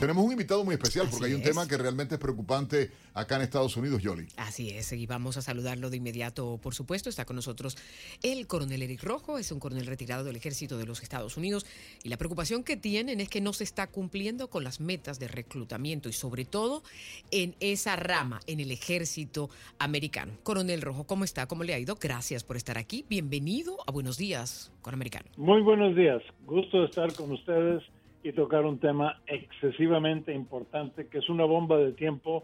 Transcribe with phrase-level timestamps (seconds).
[0.00, 3.42] Tenemos un invitado muy especial porque hay un tema que realmente es preocupante acá en
[3.42, 4.26] Estados Unidos, Yoli.
[4.36, 7.08] Así es, y vamos a saludarlo de inmediato, por supuesto.
[7.08, 7.78] Está con nosotros
[8.22, 11.64] el coronel Eric Rojo, es un coronel retirado del ejército de los Estados Unidos
[12.04, 15.28] y la preocupación que tienen es que no se está cumpliendo con las metas de
[15.28, 16.82] reclutamiento y sobre todo
[17.30, 20.34] en esa rama, en el ejército americano.
[20.42, 21.46] Coronel Rojo, ¿cómo está?
[21.46, 21.96] ¿Cómo le ha ido?
[21.98, 23.06] Gracias por estar aquí.
[23.08, 25.30] Bienvenido a Buenos Días con Americano.
[25.38, 26.22] Muy buenos días.
[26.44, 27.82] Gusto de estar con ustedes
[28.26, 32.42] y tocar un tema excesivamente importante, que es una bomba de tiempo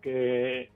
[0.00, 0.68] que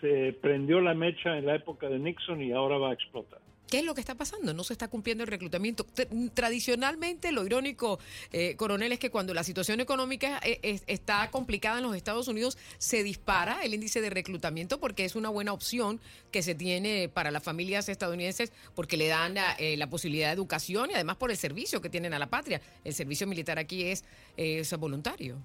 [0.00, 3.41] se prendió la mecha en la época de Nixon y ahora va a explotar.
[3.72, 4.52] ¿Qué es lo que está pasando?
[4.52, 5.86] No se está cumpliendo el reclutamiento.
[6.34, 7.98] Tradicionalmente, lo irónico,
[8.30, 12.58] eh, coronel, es que cuando la situación económica eh, está complicada en los Estados Unidos,
[12.76, 17.30] se dispara el índice de reclutamiento porque es una buena opción que se tiene para
[17.30, 21.38] las familias estadounidenses porque le dan la, eh, posibilidad de educación y además por el
[21.38, 22.60] servicio que tienen a la patria.
[22.84, 24.04] El servicio militar aquí es
[24.78, 25.38] voluntario.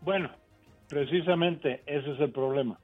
[0.00, 0.30] Bueno,
[0.88, 2.80] precisamente ese es el problema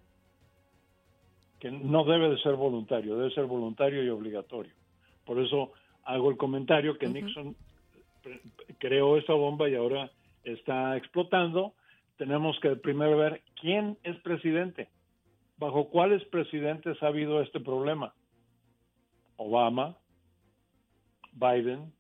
[1.63, 4.73] que no debe de ser voluntario, debe ser voluntario y obligatorio.
[5.25, 5.71] Por eso
[6.03, 7.55] hago el comentario que Nixon
[8.79, 10.11] creó esa bomba y ahora
[10.43, 11.75] está explotando.
[12.17, 14.89] Tenemos que primero ver quién es presidente,
[15.57, 18.13] bajo cuáles presidentes ha habido este problema.
[19.37, 19.97] Obama,
[21.33, 21.93] Biden,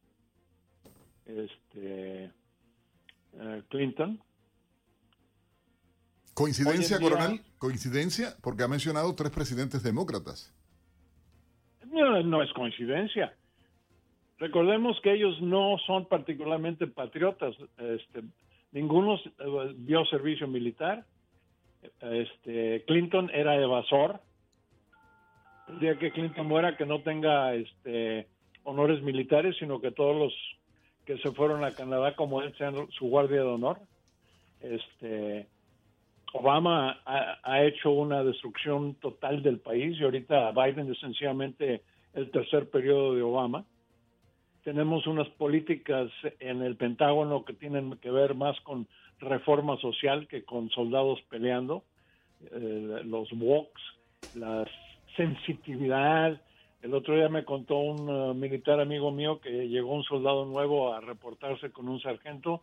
[1.24, 2.32] este,
[3.34, 4.20] eh, Clinton,
[6.34, 7.40] ¿Coincidencia, coronel?
[7.62, 8.34] ¿Coincidencia?
[8.42, 10.52] Porque ha mencionado tres presidentes demócratas.
[11.92, 13.36] No, es coincidencia.
[14.38, 17.54] Recordemos que ellos no son particularmente patriotas.
[17.78, 18.24] Este,
[18.72, 21.04] ninguno eh, vio servicio militar.
[22.00, 24.20] Este, Clinton era evasor.
[25.68, 28.26] El día que Clinton muera, que no tenga este,
[28.64, 30.34] honores militares, sino que todos los
[31.06, 33.78] que se fueron a Canadá como él sean su guardia de honor.
[34.60, 35.46] Este,
[36.42, 41.82] Obama ha, hecho una destrucción total del país y ahorita Biden es sencillamente
[42.14, 43.64] el tercer periodo de Obama.
[44.64, 46.10] Tenemos unas políticas
[46.40, 48.88] en el Pentágono que tienen que ver más con
[49.20, 51.84] reforma social que con soldados peleando,
[52.50, 53.82] eh, los walks,
[54.34, 54.66] la
[55.16, 56.40] sensitividad.
[56.82, 60.92] El otro día me contó un uh, militar amigo mío que llegó un soldado nuevo
[60.92, 62.62] a reportarse con un sargento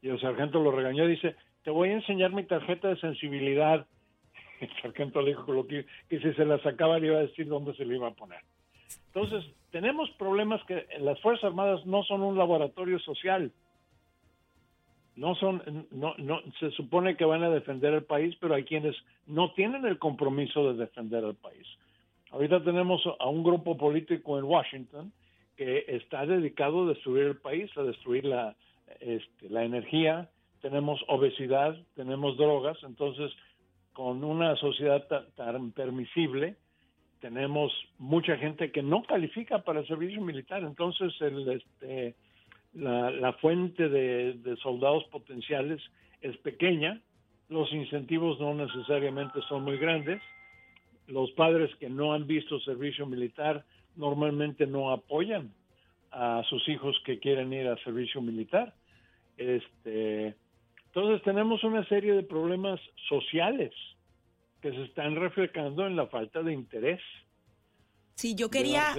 [0.00, 3.86] y el sargento lo regañó y dice, te voy a enseñar mi tarjeta de sensibilidad.
[4.60, 7.84] El sargento le dijo que, si se la sacaba le iba a decir dónde se
[7.84, 8.40] le iba a poner.
[9.06, 13.52] Entonces, tenemos problemas que las Fuerzas Armadas no son un laboratorio social.
[15.16, 18.96] No son, no, no, se supone que van a defender el país, pero hay quienes
[19.26, 21.66] no tienen el compromiso de defender el país.
[22.30, 25.12] Ahorita tenemos a un grupo político en Washington
[25.56, 28.56] que está dedicado a destruir el país, a destruir la,
[29.00, 33.32] este, la energía, tenemos obesidad, tenemos drogas, entonces
[33.92, 35.06] con una sociedad
[35.36, 36.56] tan, permisible,
[37.20, 42.14] tenemos mucha gente que no califica para servicio militar, entonces el, este,
[42.74, 45.82] la, fuente de, de, soldados potenciales
[46.22, 47.00] es pequeña,
[47.48, 50.22] los incentivos no necesariamente son muy grandes,
[51.08, 53.64] los padres que no han visto servicio militar
[53.96, 55.52] normalmente no apoyan
[56.12, 58.74] a sus hijos que quieren ir a servicio militar.
[59.36, 60.34] Este,
[60.92, 63.72] entonces tenemos una serie de problemas sociales
[64.60, 67.00] que se están reflejando en la falta de interés.
[68.16, 68.94] Sí, yo quería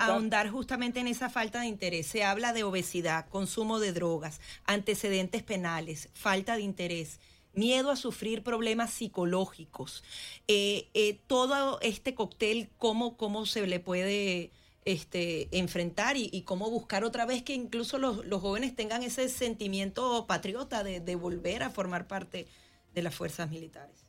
[0.00, 2.06] ahondar justamente en esa falta de interés.
[2.06, 7.18] Se habla de obesidad, consumo de drogas, antecedentes penales, falta de interés,
[7.54, 10.04] miedo a sufrir problemas psicológicos.
[10.48, 14.52] Eh, eh, todo este cóctel, ¿cómo, ¿cómo se le puede
[14.84, 20.82] este, enfrentar y, cómo buscar otra vez que incluso los, jóvenes tengan ese sentimiento patriota
[20.82, 22.46] de, volver a formar parte
[22.94, 24.08] de las fuerzas militares?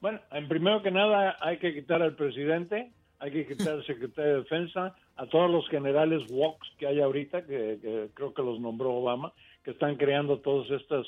[0.00, 4.32] Bueno, en primero que nada hay que quitar al presidente, hay que quitar al secretario
[4.32, 8.94] de Defensa, a todos los generales WOCs que hay ahorita, que, creo que los nombró
[8.94, 9.32] Obama,
[9.64, 11.06] que están creando todas estas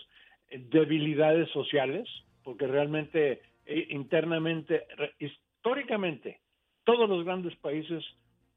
[0.50, 2.08] debilidades sociales,
[2.42, 4.86] porque realmente eh, internamente,
[5.20, 6.40] históricamente,
[6.84, 8.04] todos los grandes países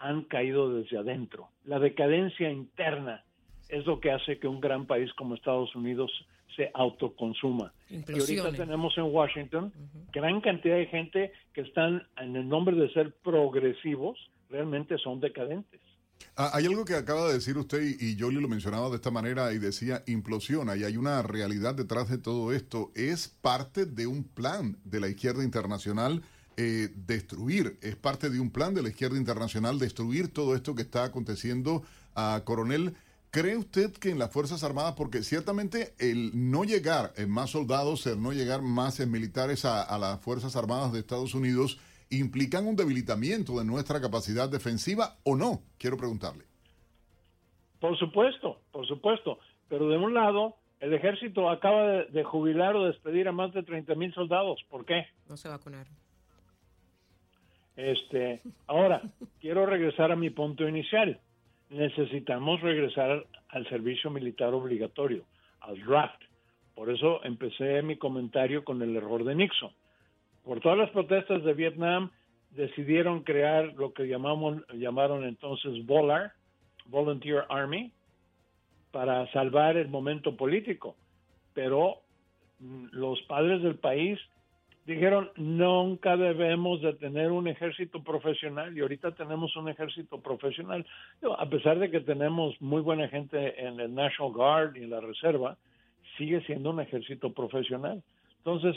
[0.03, 1.49] han caído desde adentro.
[1.63, 3.23] La decadencia interna
[3.69, 6.11] es lo que hace que un gran país como Estados Unidos
[6.57, 7.73] se autoconsuma.
[7.89, 9.73] Y ahorita tenemos en Washington
[10.11, 14.19] gran cantidad de gente que están en el nombre de ser progresivos,
[14.49, 15.79] realmente son decadentes.
[16.35, 19.53] Ah, hay algo que acaba de decir usted y, yo lo mencionaba de esta manera
[19.53, 22.91] y decía implosiona y hay una realidad detrás de todo esto.
[22.93, 26.23] Es parte de un plan de la izquierda internacional
[26.57, 30.81] eh, destruir, es parte de un plan de la izquierda internacional destruir todo esto que
[30.83, 31.83] está aconteciendo
[32.15, 32.93] a Coronel.
[33.31, 38.05] ¿Cree usted que en las Fuerzas Armadas, porque ciertamente el no llegar en más soldados,
[38.05, 41.79] el no llegar más en militares a las Fuerzas Armadas de Estados Unidos,
[42.09, 45.61] implican un debilitamiento de nuestra capacidad defensiva o no?
[45.77, 46.45] Quiero preguntarle.
[47.79, 49.39] Por supuesto, por supuesto.
[49.67, 53.95] Pero de un lado, el ejército acaba de, jubilar o despedir a más de 30
[53.95, 54.63] mil soldados.
[54.69, 55.07] ¿Por qué?
[55.27, 55.93] No se vacunaron.
[57.75, 59.01] Este, ahora,
[59.41, 61.19] quiero regresar a mi punto inicial.
[61.69, 65.23] Necesitamos regresar al servicio militar obligatorio,
[65.61, 66.21] al draft.
[66.75, 69.71] Por eso empecé mi comentario con el error de Nixon
[70.43, 72.11] por todas las protestas de Vietnam,
[72.51, 76.33] decidieron crear lo que llamaron entonces VOLAR,
[76.85, 77.91] Volunteer Army,
[78.91, 80.95] para salvar el momento político.
[81.53, 82.01] Pero
[82.59, 84.19] mm, los padres del país
[84.85, 90.85] dijeron, nunca debemos de tener un ejército profesional y ahorita tenemos un ejército profesional.
[91.37, 94.99] A pesar de que tenemos muy buena gente en el National Guard y en la
[94.99, 95.57] Reserva,
[96.17, 98.03] sigue siendo un ejército profesional.
[98.37, 98.75] Entonces,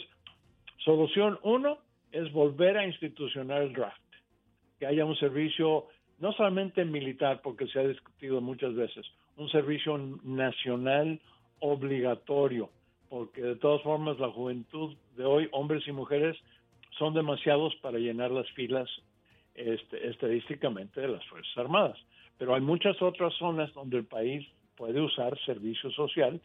[0.85, 1.79] Solución uno
[2.12, 4.00] es volver a institucionar el draft,
[4.79, 5.87] que haya un servicio
[6.20, 9.05] no solamente militar, porque se ha discutido muchas veces,
[9.37, 11.20] un servicio nacional
[11.59, 12.70] obligatorio,
[13.08, 16.37] porque de todas formas la juventud de hoy, hombres y mujeres,
[16.99, 18.88] son demasiados para llenar las filas
[19.55, 21.99] este, estadísticamente de las Fuerzas Armadas.
[22.38, 26.41] Pero hay muchas otras zonas donde el país puede usar servicio social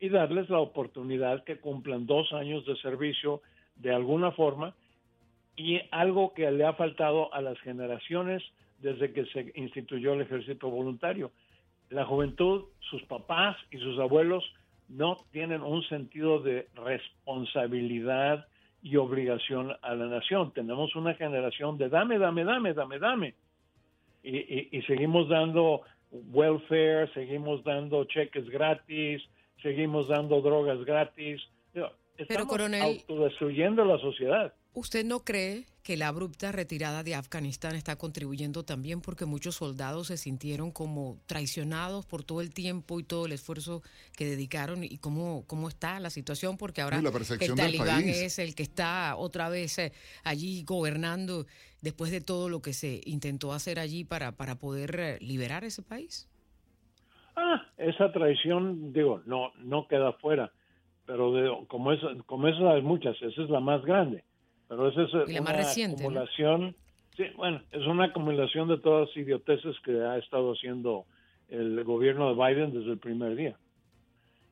[0.00, 3.42] y darles la oportunidad que cumplan dos años de servicio
[3.76, 4.74] de alguna forma
[5.56, 8.42] y algo que le ha faltado a las generaciones
[8.78, 11.32] desde que se instituyó el ejército voluntario.
[11.88, 14.44] La juventud, sus papás y sus abuelos
[14.88, 18.46] no tienen un sentido de responsabilidad
[18.82, 20.52] y obligación a la nación.
[20.52, 23.34] Tenemos una generación de dame, dame, dame, dame, dame.
[24.22, 29.22] Y, seguimos dando welfare, seguimos dando cheques gratis,
[29.62, 31.42] seguimos dando drogas gratis.
[32.16, 34.52] Estamos coronel, autodestruyendo la sociedad.
[34.78, 40.08] ¿Usted no cree que la abrupta retirada de Afganistán está contribuyendo también porque muchos soldados
[40.08, 43.80] se sintieron como traicionados por todo el tiempo y todo el esfuerzo
[44.18, 46.58] que dedicaron y cómo, cómo está la situación?
[46.58, 49.92] Porque ahora el talibán es el que está otra vez eh,
[50.24, 51.46] allí gobernando
[51.80, 55.82] después de todo lo que se intentó hacer allí para, para poder eh, liberar ese
[55.82, 56.28] país.
[57.34, 60.52] Ah, esa traición, digo, no, no queda fuera
[61.06, 64.24] pero de, como es como esas hay muchas, esa es la más grande,
[64.76, 66.76] pero esa es una acumulación,
[67.16, 71.06] sí, bueno, es una acumulación de todas las idioteces que ha estado haciendo
[71.48, 73.56] el gobierno de Biden desde el primer día.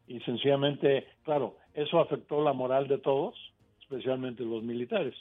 [0.07, 3.35] Y sencillamente, claro, eso afectó la moral de todos,
[3.81, 5.15] especialmente los militares.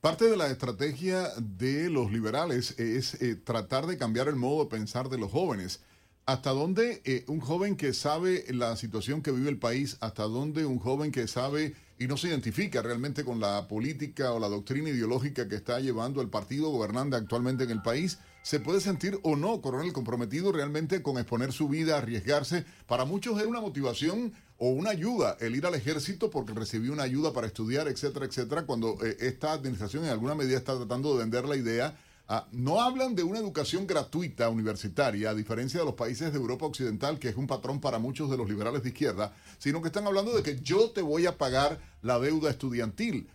[0.00, 4.70] Parte de la estrategia de los liberales es eh, tratar de cambiar el modo de
[4.70, 5.84] pensar de los jóvenes
[6.26, 10.64] ¿Hasta dónde eh, un joven que sabe la situación que vive el país, hasta dónde
[10.64, 14.88] un joven que sabe y no se identifica realmente con la política o la doctrina
[14.88, 19.36] ideológica que está llevando el partido gobernante actualmente en el país, se puede sentir o
[19.36, 22.64] no, coronel, comprometido realmente con exponer su vida, arriesgarse?
[22.86, 27.02] Para muchos es una motivación o una ayuda el ir al ejército porque recibió una
[27.02, 31.18] ayuda para estudiar, etcétera, etcétera, cuando eh, esta administración en alguna medida está tratando de
[31.18, 35.94] vender la idea Ah, no hablan de una educación gratuita universitaria, a diferencia de los
[35.94, 39.34] países de Europa Occidental, que es un patrón para muchos de los liberales de izquierda,
[39.58, 43.28] sino que están hablando de que yo te voy a pagar la deuda estudiantil.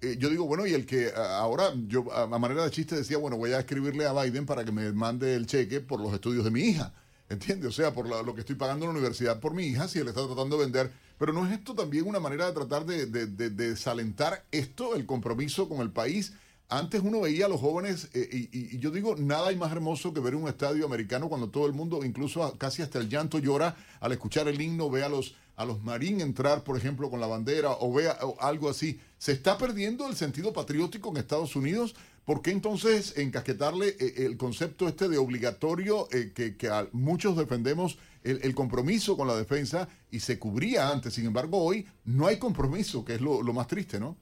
[0.00, 3.18] Eh, yo digo, bueno, y el que ah, ahora, yo a manera de chiste decía,
[3.18, 6.42] bueno, voy a escribirle a Biden para que me mande el cheque por los estudios
[6.42, 6.94] de mi hija.
[7.28, 7.68] ¿Entiende?
[7.68, 10.08] O sea, por lo que estoy pagando en la universidad por mi hija, si él
[10.08, 10.90] está tratando de vender.
[11.16, 15.06] Pero ¿no es esto también una manera de tratar de, de, de desalentar esto, el
[15.06, 16.32] compromiso con el país?
[16.72, 20.20] Antes uno veía a los jóvenes, eh, y, yo digo, nada hay más hermoso que
[20.20, 24.12] ver un estadio americano cuando todo el mundo, incluso casi hasta el llanto llora al
[24.12, 27.72] escuchar el himno, ve a los, a los marín entrar, por ejemplo, con la bandera
[27.72, 29.00] o vea algo así.
[29.18, 31.96] ¿Se está perdiendo el sentido patriótico en Estados Unidos?
[32.24, 37.98] ¿Por qué entonces encasquetarle eh, el concepto este de obligatorio eh, que, a muchos defendemos
[38.22, 41.14] el, compromiso con la defensa y se cubría antes?
[41.14, 44.16] Sin embargo, hoy no hay compromiso, que es lo más triste, ¿no?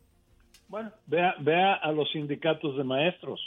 [0.69, 3.41] Bueno, vea, vea a los sindicatos de maestros,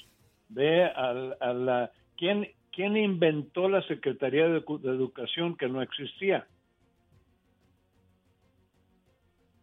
[0.50, 1.14] ve a,
[1.54, 1.92] la...
[2.18, 6.48] ¿quién, ¿Quién inventó la Secretaría de, Educación que no existía?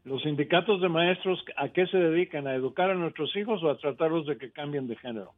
[0.04, 2.46] Los sindicatos de maestros, ¿a qué se dedican?
[2.46, 5.34] ¿A educar a nuestros hijos o a tratarlos de que cambien de género?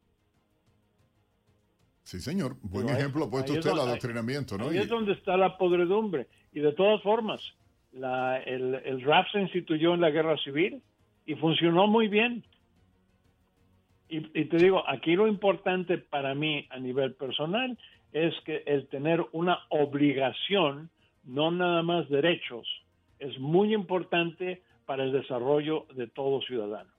[2.04, 2.56] Sí, señor.
[2.62, 4.68] Buen ejemplo ha puesto usted el adoctrinamiento, ¿no?
[4.68, 6.28] Ahí es donde está la podredumbre.
[6.52, 7.40] Y de todas formas,
[7.92, 10.82] el, el RAP se instituyó en la guerra civil
[11.26, 12.44] y funcionó muy bien.
[14.08, 17.78] Y, te digo, aquí lo importante para mí a nivel personal
[18.12, 20.90] es que el tener una obligación,
[21.22, 22.66] no nada más derechos,
[23.20, 26.90] es muy importante para el desarrollo de todo ciudadano.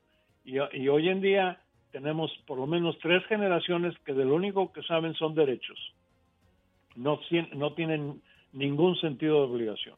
[0.46, 1.60] Y, y hoy en día
[1.92, 5.78] tenemos por lo menos tres generaciones que de lo único que saben son derechos.
[6.96, 7.20] No,
[7.54, 8.22] no tienen
[8.54, 9.96] ningún sentido de obligación.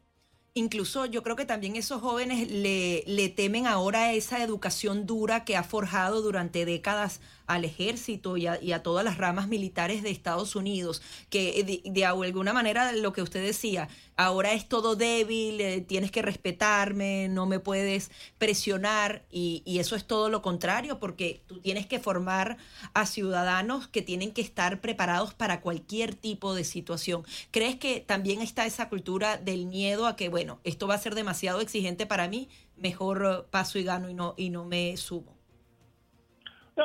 [0.56, 5.44] Incluso yo creo que también esos jóvenes le, le temen ahora a esa educación dura
[5.44, 10.56] que ha forjado durante décadas al ejército y a, todas las ramas militares de Estados
[10.56, 16.10] Unidos, que de, alguna manera lo que usted decía, ahora es todo débil, eh, tienes
[16.10, 21.60] que respetarme, no me puedes presionar y, y, eso es todo lo contrario, porque tú
[21.60, 22.56] tienes que formar
[22.94, 27.22] a ciudadanos que tienen que estar preparados para cualquier tipo de situación.
[27.50, 31.14] ¿Crees que también está esa cultura del miedo a que, bueno, esto va a ser
[31.14, 35.34] demasiado exigente para mí, mejor paso y gano y no, y no me subo?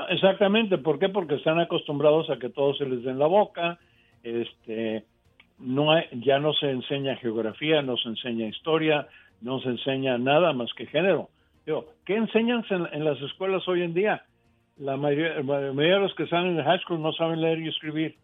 [0.09, 1.09] exactamente, ¿por qué?
[1.09, 3.79] Porque están acostumbrados a que todo se les dé en la boca,
[4.23, 5.05] este,
[5.59, 9.07] no ya no se enseña geografía, no se enseña historia,
[9.41, 11.29] no se enseña nada más que género.
[12.05, 14.25] ¿qué enseñan en, las escuelas hoy en día?
[14.77, 17.59] La mayoría, la mayoría de los que están en el high school no saben leer
[17.59, 18.17] y escribir.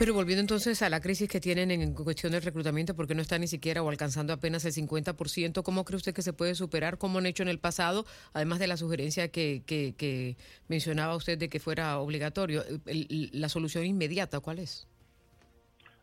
[0.00, 3.38] Pero volviendo entonces a la crisis que tienen en cuestión del reclutamiento, porque no está
[3.38, 6.96] ni siquiera o alcanzando apenas el 50%, ¿cómo cree usted que se puede superar?
[6.96, 8.06] ¿Cómo han hecho en el pasado?
[8.32, 10.38] Además de la sugerencia que, que,
[10.68, 14.88] mencionaba usted de que fuera obligatorio, ¿la solución inmediata cuál es?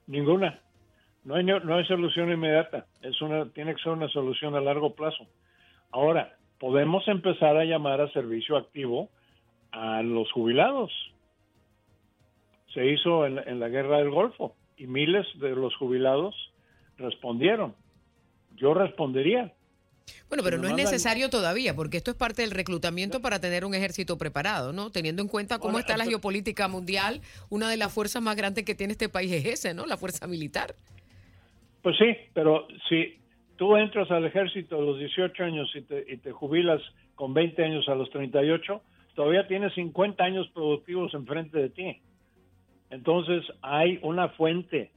[0.08, 0.60] Ninguna.
[1.24, 2.86] No hay, no hay solución inmediata.
[3.02, 5.28] Es una, tiene que ser una solución a largo plazo.
[5.92, 9.10] Ahora, podemos empezar a llamar a servicio activo
[9.72, 10.92] a los jubilados
[12.78, 16.36] se hizo en, la guerra del Golfo y miles de los jubilados
[16.98, 17.74] respondieron.
[18.56, 19.54] Yo respondería.
[20.30, 23.74] Bueno, pero no es necesario todavía, porque esto es parte del reclutamiento para tener un
[23.74, 24.92] ejército preparado, ¿no?
[24.92, 28.76] Teniendo en cuenta cómo está la geopolítica mundial, una de las fuerzas más grandes que
[28.76, 29.86] tiene este país es ese, ¿no?
[29.86, 30.76] La fuerza militar.
[31.82, 33.18] Pues sí, pero si
[33.56, 36.82] tú entras al ejército a los 18 años y te, y te jubilas
[37.16, 38.82] con 20 años a los 38,
[39.16, 42.02] todavía tienes 50 años productivos enfrente de ti.
[42.90, 44.92] Entonces hay una fuente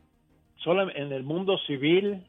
[0.57, 2.25] solo en el mundo civil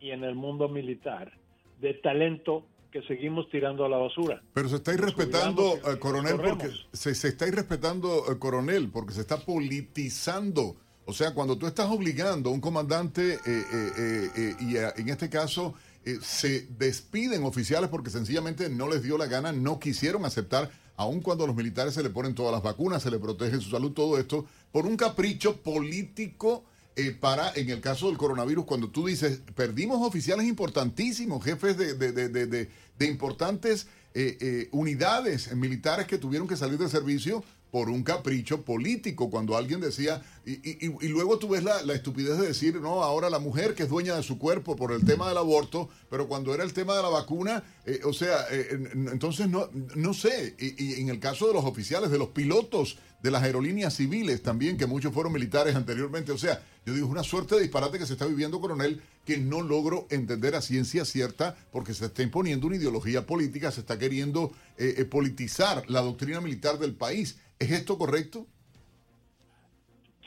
[0.00, 1.39] y en el mundo militar
[1.80, 4.42] de talento que seguimos tirando a la basura.
[4.52, 9.14] Pero se está irrespetando, respetando, eh, coronel, porque se, se está irrespetando, respetando, coronel, porque
[9.14, 10.76] se está politizando.
[11.04, 15.74] O sea, cuando tú estás obligando a un comandante, eh, eh, y en este caso
[16.22, 21.44] se despiden oficiales porque sencillamente no les dio la gana, no quisieron aceptar aun cuando
[21.44, 24.18] a los militares se le ponen todas las vacunas, se le protege su salud, todo
[24.18, 26.64] esto, por un capricho político
[26.96, 31.94] eh, para, en el caso del coronavirus, cuando tú dices, perdimos oficiales importantísimos, jefes de,
[31.94, 38.62] de, importantes eh, eh, unidades militares que tuvieron que salir de servicio por un capricho
[38.62, 43.30] político, cuando alguien decía, y, y, luego tú ves la, estupidez de decir, no, ahora
[43.30, 46.52] la mujer que es dueña de su cuerpo por el tema del aborto, pero cuando
[46.52, 51.00] era el tema de la vacuna, eh, o sea, eh, entonces no, no sé, y,
[51.00, 54.86] en el caso de los oficiales, de los pilotos de las aerolíneas civiles también, que
[54.86, 58.14] muchos fueron militares anteriormente, o sea, yo digo, es una suerte de disparate que se
[58.14, 62.76] está viviendo, coronel, que no logro entender a ciencia cierta porque se está imponiendo una
[62.76, 68.46] ideología política, se está queriendo eh, politizar la doctrina militar del país ¿Es esto correcto?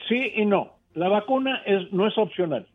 [0.08, 0.74] Sí y no.
[0.94, 2.68] La vacuna es, no es opcional.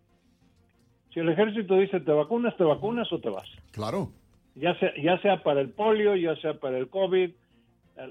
[1.14, 3.48] Si el ejército dice te vacunas, te vacunas o te vas.
[3.70, 4.10] Claro.
[4.56, 7.30] Ya sea, ya sea para el polio, ya sea para el COVID.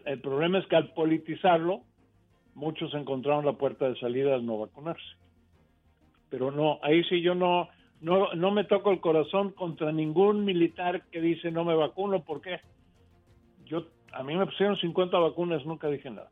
[0.05, 1.81] El, problema es que al politizarlo,
[2.57, 5.05] muchos encontraron la puerta de salida al no vacunarse.
[6.29, 7.69] Pero no, ahí sí yo no,
[8.01, 12.23] no, no me toco el corazón contra ningún militar que dice no me vacuno.
[12.23, 12.59] ¿Por qué?
[13.65, 16.31] Yo, a mí me pusieron 50 vacunas, nunca dije nada.